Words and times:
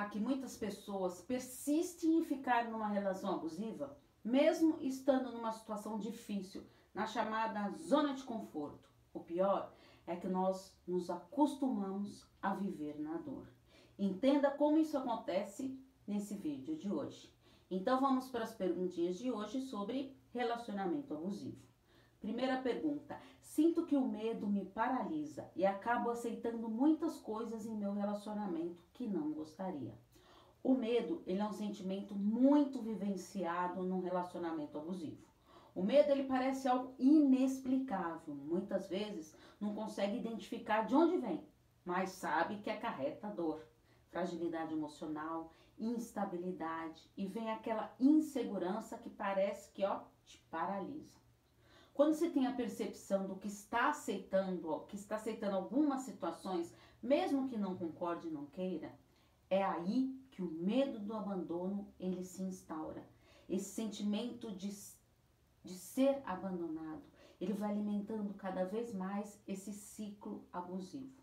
Será 0.00 0.08
que 0.08 0.18
muitas 0.18 0.56
pessoas 0.56 1.20
persistem 1.20 2.16
em 2.16 2.24
ficar 2.24 2.70
numa 2.70 2.88
relação 2.88 3.34
abusiva, 3.34 3.98
mesmo 4.24 4.78
estando 4.80 5.30
numa 5.30 5.52
situação 5.52 5.98
difícil, 5.98 6.62
na 6.94 7.06
chamada 7.06 7.70
zona 7.76 8.14
de 8.14 8.22
conforto? 8.22 8.88
O 9.12 9.20
pior 9.20 9.70
é 10.06 10.16
que 10.16 10.26
nós 10.26 10.74
nos 10.86 11.10
acostumamos 11.10 12.26
a 12.40 12.54
viver 12.54 12.98
na 12.98 13.18
dor. 13.18 13.46
Entenda 13.98 14.50
como 14.50 14.78
isso 14.78 14.96
acontece 14.96 15.78
nesse 16.06 16.34
vídeo 16.34 16.78
de 16.78 16.90
hoje. 16.90 17.30
Então 17.70 18.00
vamos 18.00 18.30
para 18.30 18.44
as 18.44 18.54
perguntinhas 18.54 19.18
de 19.18 19.30
hoje 19.30 19.60
sobre 19.60 20.16
relacionamento 20.32 21.12
abusivo. 21.12 21.69
Primeira 22.20 22.60
pergunta: 22.60 23.18
Sinto 23.40 23.86
que 23.86 23.96
o 23.96 24.06
medo 24.06 24.46
me 24.46 24.66
paralisa 24.66 25.50
e 25.56 25.64
acabo 25.64 26.10
aceitando 26.10 26.68
muitas 26.68 27.18
coisas 27.18 27.64
em 27.64 27.74
meu 27.74 27.92
relacionamento 27.92 28.84
que 28.92 29.06
não 29.06 29.32
gostaria. 29.32 29.94
O 30.62 30.74
medo, 30.74 31.22
ele 31.26 31.40
é 31.40 31.44
um 31.44 31.52
sentimento 31.52 32.14
muito 32.14 32.82
vivenciado 32.82 33.82
num 33.82 34.00
relacionamento 34.00 34.76
abusivo. 34.76 35.26
O 35.74 35.82
medo 35.82 36.10
ele 36.10 36.24
parece 36.24 36.68
algo 36.68 36.94
inexplicável. 36.98 38.34
Muitas 38.34 38.86
vezes 38.88 39.34
não 39.58 39.74
consegue 39.74 40.18
identificar 40.18 40.82
de 40.82 40.94
onde 40.94 41.16
vem, 41.16 41.42
mas 41.84 42.10
sabe 42.10 42.58
que 42.58 42.68
acarreta 42.68 43.28
dor, 43.28 43.66
fragilidade 44.10 44.74
emocional, 44.74 45.54
instabilidade 45.78 47.10
e 47.16 47.26
vem 47.26 47.50
aquela 47.50 47.94
insegurança 47.98 48.98
que 48.98 49.08
parece 49.08 49.70
que 49.72 49.84
ó 49.84 50.02
te 50.26 50.38
paralisa. 50.50 51.19
Quando 52.00 52.14
você 52.14 52.30
tem 52.30 52.46
a 52.46 52.54
percepção 52.54 53.26
do 53.26 53.36
que 53.36 53.46
está 53.46 53.90
aceitando, 53.90 54.86
que 54.88 54.96
está 54.96 55.16
aceitando 55.16 55.54
algumas 55.54 56.00
situações, 56.00 56.74
mesmo 57.02 57.46
que 57.46 57.58
não 57.58 57.76
concorde 57.76 58.26
e 58.26 58.30
não 58.30 58.46
queira, 58.46 58.90
é 59.50 59.62
aí 59.62 60.18
que 60.30 60.40
o 60.40 60.50
medo 60.50 60.98
do 60.98 61.12
abandono 61.12 61.86
ele 62.00 62.24
se 62.24 62.42
instaura. 62.42 63.06
Esse 63.46 63.68
sentimento 63.74 64.50
de, 64.50 64.70
de 65.62 65.74
ser 65.74 66.22
abandonado, 66.24 67.02
ele 67.38 67.52
vai 67.52 67.70
alimentando 67.70 68.32
cada 68.32 68.64
vez 68.64 68.94
mais 68.94 69.38
esse 69.46 69.70
ciclo 69.70 70.42
abusivo. 70.50 71.20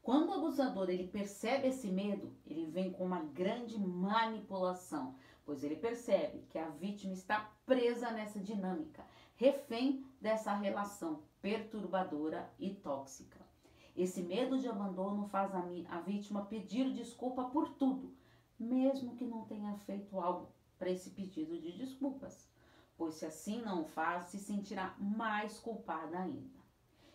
Quando 0.00 0.30
o 0.30 0.34
abusador 0.34 0.88
ele 0.88 1.06
percebe 1.06 1.68
esse 1.68 1.88
medo, 1.88 2.32
ele 2.46 2.64
vem 2.64 2.90
com 2.90 3.04
uma 3.04 3.20
grande 3.20 3.78
manipulação, 3.78 5.16
pois 5.44 5.62
ele 5.62 5.76
percebe 5.76 6.46
que 6.48 6.58
a 6.58 6.70
vítima 6.70 7.12
está 7.12 7.52
presa 7.66 8.10
nessa 8.10 8.40
dinâmica 8.40 9.04
refém 9.36 10.04
dessa 10.20 10.54
relação 10.54 11.22
perturbadora 11.40 12.50
e 12.58 12.70
tóxica. 12.74 13.44
Esse 13.96 14.22
medo 14.22 14.58
de 14.58 14.68
abandono 14.68 15.26
faz 15.28 15.54
a, 15.54 15.62
a 15.88 16.00
vítima 16.00 16.46
pedir 16.46 16.92
desculpa 16.92 17.44
por 17.44 17.68
tudo, 17.74 18.12
mesmo 18.58 19.14
que 19.16 19.24
não 19.24 19.44
tenha 19.44 19.76
feito 19.78 20.18
algo 20.18 20.52
para 20.78 20.90
esse 20.90 21.10
pedido 21.10 21.58
de 21.58 21.72
desculpas, 21.72 22.48
pois 22.96 23.14
se 23.14 23.26
assim 23.26 23.62
não 23.62 23.84
faz, 23.84 24.26
se 24.28 24.38
sentirá 24.38 24.94
mais 24.98 25.58
culpada 25.60 26.18
ainda. 26.18 26.64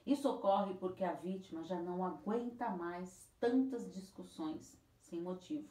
Isso 0.06 0.30
ocorre 0.30 0.74
porque 0.76 1.04
a 1.04 1.14
vítima 1.14 1.64
já 1.64 1.80
não 1.82 2.04
aguenta 2.04 2.70
mais 2.70 3.30
tantas 3.40 3.92
discussões 3.92 4.80
sem 4.98 5.22
motivo 5.22 5.70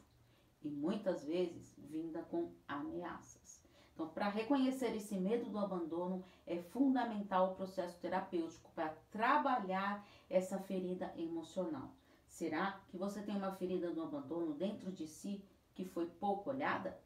e 0.63 0.69
muitas 0.69 1.25
vezes 1.25 1.75
vinda 1.79 2.23
com 2.23 2.53
ameaças. 2.67 3.68
Então, 3.99 4.11
para 4.11 4.29
reconhecer 4.29 4.95
esse 4.95 5.17
medo 5.17 5.51
do 5.51 5.59
abandono, 5.59 6.23
é 6.47 6.57
fundamental 6.57 7.51
o 7.51 7.55
processo 7.57 7.99
terapêutico 7.99 8.71
para 8.73 8.91
trabalhar 9.11 10.07
essa 10.31 10.57
ferida 10.57 11.13
emocional. 11.17 11.91
Será 12.29 12.81
que 12.91 12.97
você 12.97 13.21
tem 13.21 13.37
uma 13.37 13.51
ferida 13.51 13.91
do 13.91 14.01
abandono 14.01 14.55
dentro 14.55 14.93
de 14.93 15.05
si 15.09 15.43
que 15.75 15.85
foi 15.85 16.07
pouco 16.07 16.51
olhada? 16.51 16.97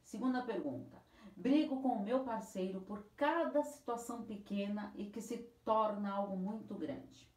Segunda 0.00 0.42
pergunta. 0.42 0.96
Brigo 1.36 1.82
com 1.82 1.88
o 1.88 2.04
meu 2.04 2.20
parceiro 2.20 2.80
por 2.82 3.04
cada 3.16 3.64
situação 3.64 4.22
pequena 4.22 4.92
e 4.94 5.06
que 5.06 5.20
se 5.20 5.38
torna 5.64 6.12
algo 6.12 6.36
muito 6.36 6.76
grande. 6.76 7.28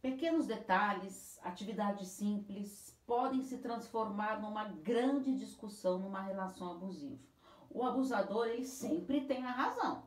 Pequenos 0.00 0.46
detalhes, 0.46 1.38
atividades 1.42 2.08
simples, 2.08 2.98
podem 3.06 3.42
se 3.42 3.58
transformar 3.58 4.40
numa 4.40 4.64
grande 4.64 5.36
discussão 5.36 5.98
numa 5.98 6.22
relação 6.22 6.70
abusiva 6.72 7.28
o 7.70 7.84
abusador 7.84 8.48
ele 8.48 8.64
sempre 8.64 9.22
tem 9.22 9.44
a 9.44 9.52
razão. 9.52 10.02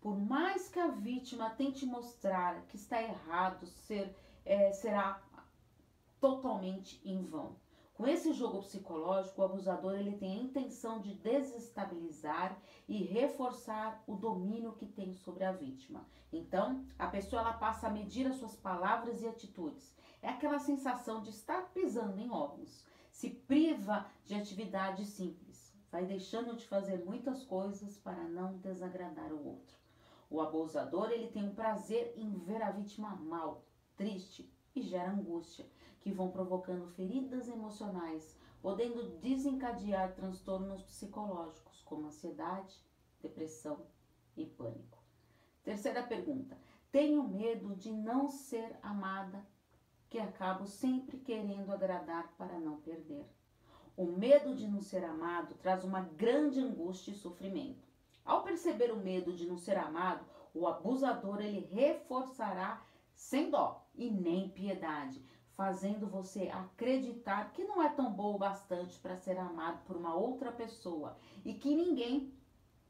Por 0.00 0.18
mais 0.18 0.68
que 0.68 0.78
a 0.78 0.88
vítima 0.88 1.48
tente 1.50 1.86
mostrar 1.86 2.62
que 2.66 2.76
está 2.76 3.00
errado, 3.00 3.66
ser, 3.66 4.14
é, 4.44 4.72
será 4.72 5.22
totalmente 6.20 7.00
em 7.04 7.22
vão. 7.24 7.56
Com 7.94 8.06
esse 8.08 8.32
jogo 8.32 8.58
psicológico, 8.58 9.40
o 9.40 9.44
abusador 9.44 9.94
ele 9.94 10.18
tem 10.18 10.32
a 10.32 10.42
intenção 10.42 11.00
de 11.00 11.14
desestabilizar 11.14 12.58
e 12.88 13.04
reforçar 13.04 14.02
o 14.04 14.16
domínio 14.16 14.72
que 14.72 14.84
tem 14.84 15.14
sobre 15.14 15.44
a 15.44 15.52
vítima. 15.52 16.04
Então, 16.32 16.84
a 16.98 17.06
pessoa 17.06 17.40
ela 17.40 17.52
passa 17.52 17.86
a 17.86 17.90
medir 17.90 18.26
as 18.26 18.36
suas 18.36 18.56
palavras 18.56 19.22
e 19.22 19.28
atitudes. 19.28 19.94
É 20.20 20.28
aquela 20.28 20.58
sensação 20.58 21.22
de 21.22 21.30
estar 21.30 21.70
pisando 21.72 22.18
em 22.18 22.28
ovos. 22.30 22.84
Se 23.12 23.30
priva 23.30 24.06
de 24.26 24.34
atividades 24.34 25.08
simples 25.10 25.53
vai 25.94 26.04
deixando 26.06 26.56
de 26.56 26.66
fazer 26.66 27.04
muitas 27.04 27.44
coisas 27.44 27.96
para 27.98 28.24
não 28.24 28.58
desagradar 28.58 29.32
o 29.32 29.46
outro. 29.46 29.76
O 30.28 30.40
abusador, 30.40 31.12
ele 31.12 31.28
tem 31.28 31.44
um 31.44 31.54
prazer 31.54 32.12
em 32.16 32.36
ver 32.36 32.60
a 32.62 32.72
vítima 32.72 33.14
mal, 33.14 33.64
triste 33.96 34.52
e 34.74 34.82
gera 34.82 35.12
angústia, 35.12 35.64
que 36.00 36.10
vão 36.10 36.32
provocando 36.32 36.88
feridas 36.88 37.46
emocionais, 37.46 38.36
podendo 38.60 39.20
desencadear 39.20 40.16
transtornos 40.16 40.82
psicológicos 40.82 41.80
como 41.82 42.08
ansiedade, 42.08 42.76
depressão 43.22 43.86
e 44.36 44.44
pânico. 44.44 44.98
Terceira 45.62 46.02
pergunta: 46.02 46.58
tenho 46.90 47.22
medo 47.22 47.72
de 47.76 47.92
não 47.92 48.26
ser 48.26 48.76
amada, 48.82 49.46
que 50.10 50.18
acabo 50.18 50.66
sempre 50.66 51.18
querendo 51.18 51.70
agradar 51.70 52.34
para 52.36 52.58
não 52.58 52.80
perder. 52.80 53.24
O 53.96 54.06
medo 54.06 54.54
de 54.54 54.66
não 54.66 54.80
ser 54.80 55.04
amado 55.04 55.54
traz 55.54 55.84
uma 55.84 56.00
grande 56.00 56.58
angústia 56.60 57.12
e 57.12 57.14
sofrimento. 57.14 57.86
Ao 58.24 58.42
perceber 58.42 58.90
o 58.90 58.96
medo 58.96 59.32
de 59.32 59.46
não 59.46 59.56
ser 59.56 59.78
amado, 59.78 60.24
o 60.52 60.66
abusador 60.66 61.40
ele 61.40 61.60
reforçará 61.70 62.82
sem 63.14 63.50
dó 63.50 63.86
e 63.94 64.10
nem 64.10 64.48
piedade, 64.48 65.24
fazendo 65.54 66.08
você 66.08 66.48
acreditar 66.48 67.52
que 67.52 67.64
não 67.64 67.80
é 67.80 67.88
tão 67.88 68.12
bom 68.12 68.34
o 68.34 68.38
bastante 68.38 68.98
para 68.98 69.16
ser 69.16 69.38
amado 69.38 69.84
por 69.84 69.96
uma 69.96 70.14
outra 70.14 70.50
pessoa 70.50 71.16
e 71.44 71.54
que 71.54 71.74
ninguém 71.74 72.32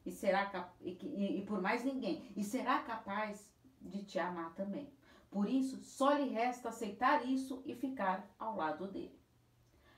e 0.06 0.10
será 0.10 0.72
e, 0.80 0.92
e, 1.02 1.38
e 1.38 1.44
por 1.44 1.60
mais 1.60 1.84
ninguém 1.84 2.32
e 2.34 2.42
será 2.42 2.78
capaz 2.78 3.52
de 3.80 4.04
te 4.04 4.18
amar 4.18 4.54
também. 4.54 4.90
Por 5.30 5.48
isso, 5.48 5.82
só 5.82 6.12
lhe 6.14 6.30
resta 6.30 6.68
aceitar 6.68 7.26
isso 7.26 7.62
e 7.66 7.74
ficar 7.74 8.32
ao 8.38 8.56
lado 8.56 8.86
dele. 8.86 9.23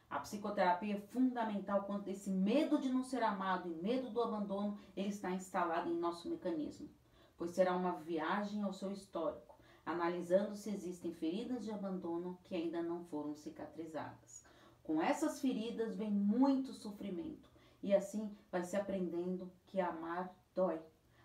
A 0.08 0.20
psicoterapia 0.20 0.96
é 0.96 1.00
fundamental 1.00 1.82
quando 1.82 2.06
esse 2.08 2.30
medo 2.30 2.78
de 2.78 2.88
não 2.88 3.02
ser 3.02 3.24
amado 3.24 3.68
e 3.68 3.74
medo 3.74 4.08
do 4.08 4.22
abandono 4.22 4.78
ele 4.96 5.08
está 5.08 5.32
instalado 5.32 5.90
em 5.90 5.98
nosso 5.98 6.28
mecanismo, 6.28 6.88
pois 7.36 7.50
será 7.50 7.74
uma 7.74 7.96
viagem 7.96 8.62
ao 8.62 8.72
seu 8.72 8.92
histórico, 8.92 9.56
analisando 9.84 10.54
se 10.54 10.70
existem 10.70 11.12
feridas 11.12 11.64
de 11.64 11.72
abandono 11.72 12.38
que 12.44 12.54
ainda 12.54 12.80
não 12.80 13.04
foram 13.06 13.34
cicatrizadas. 13.34 14.44
Com 14.84 15.02
essas 15.02 15.40
feridas 15.40 15.96
vem 15.96 16.10
muito 16.10 16.72
sofrimento 16.72 17.50
e 17.82 17.92
assim 17.92 18.30
vai 18.50 18.62
se 18.62 18.76
aprendendo 18.76 19.50
que 19.66 19.80
amar 19.80 20.32
dói. 20.54 20.80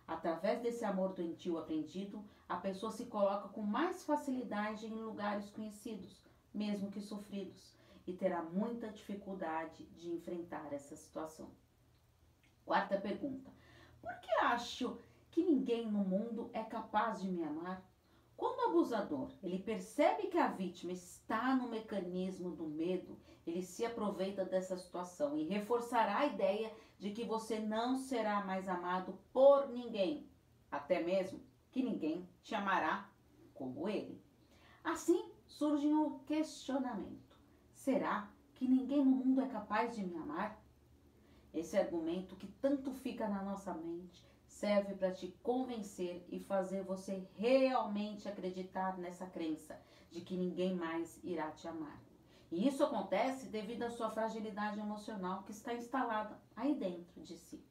Através 0.07 0.59
desse 0.63 0.83
amor 0.83 1.13
doentio 1.13 1.59
aprendido, 1.59 2.25
a 2.49 2.57
pessoa 2.57 2.91
se 2.91 3.05
coloca 3.05 3.47
com 3.49 3.61
mais 3.61 4.03
facilidade 4.03 4.87
em 4.87 4.95
lugares 4.95 5.51
conhecidos, 5.51 6.25
mesmo 6.51 6.91
que 6.91 6.99
sofridos 6.99 7.79
e 8.05 8.13
terá 8.13 8.41
muita 8.41 8.89
dificuldade 8.89 9.85
de 9.87 10.11
enfrentar 10.11 10.73
essa 10.73 10.95
situação. 10.95 11.49
Quarta 12.65 12.99
pergunta: 12.99 13.51
Por 14.01 14.13
que 14.19 14.31
acho 14.41 14.99
que 15.29 15.43
ninguém 15.43 15.89
no 15.89 15.99
mundo 15.99 16.49
é 16.53 16.63
capaz 16.63 17.21
de 17.21 17.29
me 17.29 17.43
amar? 17.43 17.85
Quando 18.35 18.59
o 18.59 18.69
abusador 18.69 19.31
ele 19.43 19.59
percebe 19.59 20.27
que 20.27 20.37
a 20.37 20.47
vítima 20.47 20.91
está 20.91 21.55
no 21.55 21.69
mecanismo 21.69 22.49
do 22.51 22.65
medo, 22.65 23.19
ele 23.45 23.61
se 23.61 23.85
aproveita 23.85 24.43
dessa 24.43 24.77
situação 24.77 25.37
e 25.37 25.43
reforçará 25.43 26.19
a 26.19 26.25
ideia 26.25 26.73
de 26.97 27.11
que 27.11 27.23
você 27.23 27.59
não 27.59 27.97
será 27.97 28.43
mais 28.43 28.67
amado 28.67 29.17
por 29.31 29.69
ninguém, 29.69 30.27
até 30.71 31.03
mesmo 31.03 31.39
que 31.71 31.83
ninguém 31.83 32.27
te 32.41 32.55
amará 32.55 33.09
como 33.53 33.87
ele. 33.87 34.19
Assim 34.83 35.31
surge 35.45 35.87
o 35.93 36.19
questionamento. 36.25 37.30
Será 37.81 38.29
que 38.53 38.67
ninguém 38.67 39.03
no 39.03 39.09
mundo 39.09 39.41
é 39.41 39.47
capaz 39.47 39.95
de 39.95 40.05
me 40.05 40.15
amar? 40.15 40.63
Esse 41.51 41.75
argumento 41.75 42.35
que 42.35 42.45
tanto 42.45 42.93
fica 42.93 43.27
na 43.27 43.41
nossa 43.41 43.73
mente 43.73 44.23
serve 44.45 44.93
para 44.93 45.11
te 45.11 45.29
convencer 45.41 46.23
e 46.29 46.39
fazer 46.39 46.83
você 46.83 47.27
realmente 47.33 48.29
acreditar 48.29 48.99
nessa 48.99 49.25
crença 49.25 49.81
de 50.11 50.21
que 50.21 50.37
ninguém 50.37 50.75
mais 50.75 51.19
irá 51.23 51.49
te 51.49 51.67
amar. 51.67 51.99
E 52.51 52.67
isso 52.67 52.83
acontece 52.83 53.47
devido 53.47 53.81
à 53.81 53.89
sua 53.89 54.11
fragilidade 54.11 54.79
emocional 54.79 55.41
que 55.41 55.51
está 55.51 55.73
instalada 55.73 56.39
aí 56.55 56.75
dentro 56.75 57.23
de 57.23 57.35
si. 57.35 57.65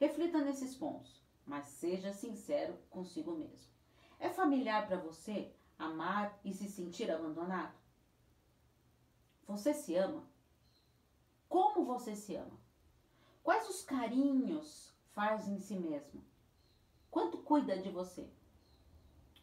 Reflita 0.00 0.38
nesses 0.38 0.74
pontos, 0.74 1.22
mas 1.44 1.66
seja 1.66 2.14
sincero 2.14 2.78
consigo 2.88 3.32
mesmo. 3.32 3.70
É 4.18 4.30
familiar 4.30 4.86
para 4.86 4.96
você 4.96 5.52
amar 5.78 6.40
e 6.42 6.54
se 6.54 6.66
sentir 6.66 7.10
abandonado? 7.10 7.83
Você 9.46 9.74
se 9.74 9.94
ama? 9.94 10.26
Como 11.48 11.84
você 11.84 12.16
se 12.16 12.34
ama? 12.34 12.58
Quais 13.42 13.68
os 13.68 13.82
carinhos 13.82 14.94
faz 15.12 15.46
em 15.46 15.58
si 15.58 15.76
mesmo? 15.76 16.24
Quanto 17.10 17.38
cuida 17.38 17.78
de 17.78 17.90
você? 17.90 18.28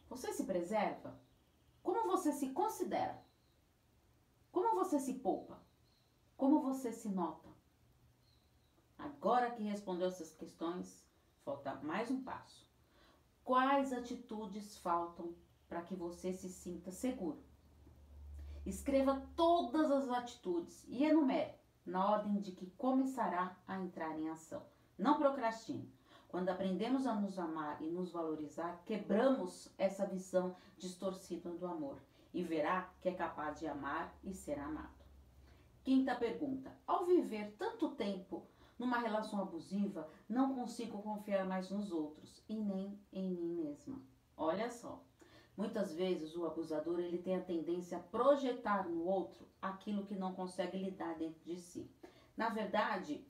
Você 0.08 0.32
se 0.32 0.44
preserva? 0.44 1.18
Como 1.82 2.10
você 2.10 2.32
se 2.32 2.50
considera? 2.50 3.24
Como 4.50 4.74
você 4.74 4.98
se 4.98 5.14
poupa? 5.14 5.62
Como 6.36 6.60
você 6.60 6.92
se 6.92 7.08
nota? 7.08 7.48
Agora 8.98 9.52
que 9.52 9.62
respondeu 9.62 10.08
essas 10.08 10.34
questões, 10.34 11.06
falta 11.44 11.76
mais 11.76 12.10
um 12.10 12.22
passo. 12.22 12.68
Quais 13.44 13.92
atitudes 13.92 14.76
faltam 14.78 15.34
para 15.68 15.82
que 15.82 15.94
você 15.94 16.32
se 16.32 16.48
sinta 16.48 16.90
seguro? 16.90 17.51
Escreva 18.64 19.22
todas 19.34 19.90
as 19.90 20.08
atitudes 20.08 20.84
e 20.88 21.04
enumere 21.04 21.52
na 21.84 22.08
ordem 22.08 22.40
de 22.40 22.52
que 22.52 22.70
começará 22.72 23.56
a 23.66 23.78
entrar 23.80 24.16
em 24.18 24.28
ação. 24.28 24.62
Não 24.96 25.18
procrastine. 25.18 25.92
Quando 26.28 26.48
aprendemos 26.48 27.06
a 27.06 27.14
nos 27.14 27.38
amar 27.38 27.82
e 27.82 27.90
nos 27.90 28.12
valorizar, 28.12 28.80
quebramos 28.86 29.68
essa 29.76 30.06
visão 30.06 30.56
distorcida 30.78 31.50
do 31.50 31.66
amor 31.66 31.98
e 32.32 32.42
verá 32.42 32.88
que 33.00 33.08
é 33.08 33.14
capaz 33.14 33.58
de 33.58 33.66
amar 33.66 34.14
e 34.24 34.32
ser 34.32 34.58
amado. 34.58 35.02
Quinta 35.82 36.14
pergunta: 36.14 36.72
Ao 36.86 37.04
viver 37.04 37.54
tanto 37.58 37.90
tempo 37.90 38.46
numa 38.78 38.98
relação 38.98 39.42
abusiva, 39.42 40.08
não 40.28 40.54
consigo 40.54 41.02
confiar 41.02 41.44
mais 41.44 41.70
nos 41.70 41.90
outros 41.90 42.42
e 42.48 42.54
nem 42.54 42.98
em 43.12 43.30
mim 43.30 43.54
mesma. 43.56 44.00
Olha 44.36 44.70
só. 44.70 45.02
Muitas 45.56 45.94
vezes 45.94 46.34
o 46.34 46.46
abusador 46.46 46.98
ele 46.98 47.18
tem 47.18 47.36
a 47.36 47.42
tendência 47.42 47.98
a 47.98 48.00
projetar 48.00 48.88
no 48.88 49.04
outro 49.04 49.46
aquilo 49.60 50.06
que 50.06 50.14
não 50.14 50.32
consegue 50.32 50.78
lidar 50.78 51.14
dentro 51.16 51.42
de 51.44 51.58
si. 51.58 51.90
Na 52.36 52.48
verdade, 52.48 53.24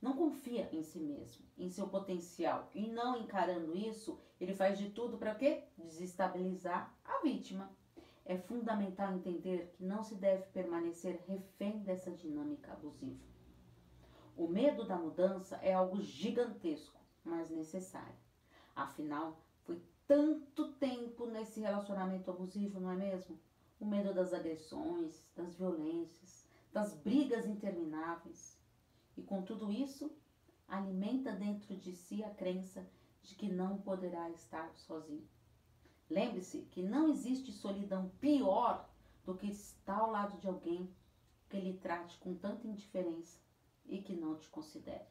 não 0.00 0.12
confia 0.12 0.68
em 0.70 0.82
si 0.82 1.00
mesmo, 1.00 1.46
em 1.56 1.70
seu 1.70 1.88
potencial 1.88 2.70
e 2.74 2.86
não 2.86 3.16
encarando 3.16 3.74
isso, 3.74 4.20
ele 4.38 4.54
faz 4.54 4.78
de 4.78 4.90
tudo 4.90 5.16
para 5.16 5.34
quê? 5.34 5.64
Desestabilizar 5.78 6.94
a 7.02 7.22
vítima. 7.22 7.70
É 8.26 8.36
fundamental 8.36 9.14
entender 9.14 9.72
que 9.72 9.84
não 9.84 10.02
se 10.02 10.14
deve 10.14 10.44
permanecer 10.48 11.22
refém 11.26 11.78
dessa 11.80 12.10
dinâmica 12.10 12.72
abusiva. 12.72 13.22
O 14.36 14.46
medo 14.46 14.84
da 14.84 14.96
mudança 14.96 15.56
é 15.62 15.72
algo 15.72 16.00
gigantesco, 16.00 17.00
mas 17.24 17.50
necessário. 17.50 18.18
Afinal, 18.74 19.40
foi 19.62 19.80
tanto 20.06 20.72
tempo 20.74 21.26
nesse 21.26 21.60
relacionamento 21.60 22.30
abusivo, 22.30 22.80
não 22.80 22.90
é 22.90 22.96
mesmo? 22.96 23.38
O 23.80 23.86
medo 23.86 24.12
das 24.12 24.32
agressões, 24.32 25.26
das 25.34 25.54
violências, 25.54 26.46
das 26.72 26.94
brigas 26.94 27.46
intermináveis. 27.46 28.58
E 29.16 29.22
com 29.22 29.42
tudo 29.42 29.70
isso, 29.70 30.10
alimenta 30.68 31.32
dentro 31.32 31.76
de 31.76 31.92
si 31.92 32.22
a 32.22 32.30
crença 32.30 32.86
de 33.22 33.34
que 33.34 33.48
não 33.48 33.78
poderá 33.78 34.30
estar 34.30 34.74
sozinho. 34.76 35.26
Lembre-se 36.10 36.62
que 36.70 36.82
não 36.82 37.08
existe 37.08 37.50
solidão 37.52 38.10
pior 38.20 38.88
do 39.24 39.34
que 39.34 39.46
estar 39.46 39.98
ao 39.98 40.10
lado 40.10 40.38
de 40.38 40.46
alguém 40.46 40.88
que 41.48 41.58
lhe 41.58 41.78
trate 41.78 42.18
com 42.18 42.34
tanta 42.34 42.66
indiferença 42.66 43.38
e 43.86 44.02
que 44.02 44.14
não 44.14 44.36
te 44.36 44.48
considere. 44.48 45.06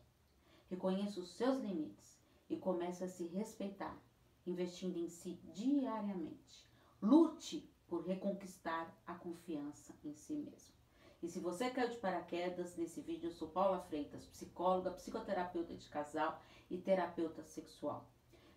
Reconheça 0.70 1.20
os 1.20 1.30
seus 1.32 1.60
limites 1.62 2.20
e 2.50 2.58
comece 2.58 3.04
a 3.04 3.08
se 3.08 3.26
respeitar, 3.28 3.98
investindo 4.46 4.98
em 4.98 5.10
si 5.10 5.40
diariamente. 5.54 6.68
Lute 7.02 7.70
por 7.88 8.06
reconquistar 8.06 8.96
a 9.06 9.14
confiança 9.14 9.96
em 10.04 10.14
si 10.14 10.34
mesmo. 10.34 10.74
E 11.22 11.30
se 11.30 11.40
você 11.40 11.70
caiu 11.70 11.90
de 11.90 11.98
paraquedas 11.98 12.76
nesse 12.76 13.02
vídeo, 13.02 13.28
eu 13.28 13.32
sou 13.32 13.48
Paula 13.48 13.80
Freitas, 13.82 14.26
psicóloga, 14.26 14.92
psicoterapeuta 14.92 15.74
de 15.74 15.88
casal 15.88 16.42
e 16.70 16.78
terapeuta 16.78 17.44
sexual 17.44 18.10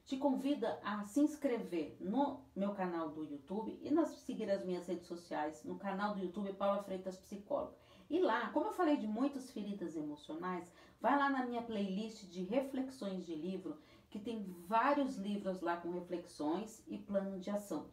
te 0.07 0.17
convida 0.17 0.79
a 0.85 1.03
se 1.05 1.19
inscrever 1.21 1.97
no 1.99 2.41
meu 2.55 2.73
canal 2.75 3.11
do 3.11 3.25
YouTube 3.25 3.77
e 3.83 3.91
nas, 3.91 4.11
seguir 4.21 4.49
as 4.49 4.65
minhas 4.65 4.87
redes 4.87 5.07
sociais, 5.09 5.65
no 5.65 5.77
canal 5.77 6.15
do 6.15 6.21
YouTube 6.21 6.53
Paula 6.53 6.83
Freitas 6.85 7.19
Psicóloga. 7.19 7.75
E 8.09 8.21
lá, 8.21 8.51
como 8.51 8.67
eu 8.67 8.73
falei 8.73 8.97
de 8.97 9.07
muitas 9.09 9.51
feridas 9.51 9.97
emocionais, 9.97 10.73
vai 11.01 11.19
lá 11.19 11.29
na 11.29 11.45
minha 11.45 11.61
playlist 11.61 12.23
de 12.29 12.45
reflexões 12.45 13.27
de 13.27 13.35
livro, 13.35 13.77
que 14.17 14.25
tem 14.25 14.43
vários 14.67 15.17
livros 15.17 15.61
lá 15.61 15.77
com 15.77 15.91
reflexões 15.91 16.83
e 16.89 16.97
plano 16.97 17.39
de 17.39 17.51
ação. 17.51 17.91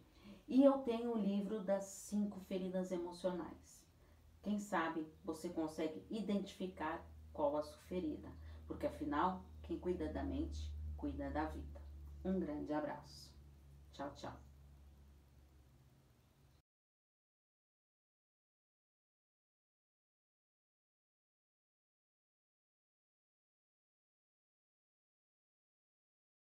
E 0.47 0.63
eu 0.63 0.77
tenho 0.79 1.13
o 1.13 1.17
livro 1.17 1.61
das 1.61 1.83
cinco 1.83 2.39
feridas 2.41 2.91
emocionais. 2.93 3.85
Quem 4.41 4.57
sabe 4.57 5.05
você 5.23 5.49
consegue 5.49 6.01
identificar 6.09 7.05
qual 7.33 7.57
a 7.57 7.63
sua 7.63 7.81
ferida, 7.83 8.29
porque 8.67 8.87
afinal, 8.87 9.43
quem 9.63 9.77
cuida 9.77 10.07
da 10.13 10.23
mente, 10.23 10.71
cuida 10.95 11.29
da 11.29 11.45
vida. 11.45 11.81
Um 12.23 12.39
grande 12.39 12.71
abraço. 12.71 13.29
Tchau, 13.91 14.13
tchau. 14.15 14.52